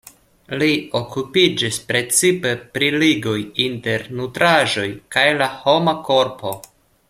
Li 0.61 0.69
okupiĝis 0.99 1.77
precipe 1.91 2.53
pri 2.77 2.89
ligoj 3.03 3.37
inter 3.67 4.07
nutraĵoj 4.21 4.89
kaj 5.17 5.29
la 5.43 5.53
homa 5.61 5.97
korpo. 6.11 6.59